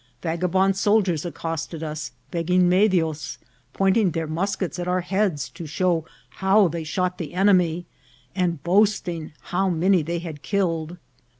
Vaga 0.23 0.47
bond 0.47 0.75
soldiers 0.75 1.25
accosted 1.25 1.83
us, 1.83 2.11
begging 2.31 2.67
medios, 2.67 3.37
pointing 3.71 4.09
their 4.09 4.25
muskets 4.25 4.79
at 4.79 4.87
our 4.87 5.01
heads 5.01 5.47
to 5.49 5.67
show 5.67 6.05
how 6.41 6.67
they 6.67 6.83
shot 6.83 7.19
the 7.19 7.35
enemy, 7.35 7.85
and 8.35 8.63
boasting 8.63 9.31
how 9.53 9.69
many 9.69 10.01
they 10.01 10.17
had 10.17 10.41
killed. 10.41 10.97